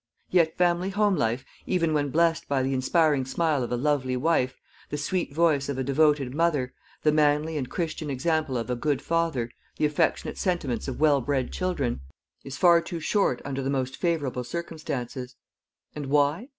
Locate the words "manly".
7.11-7.55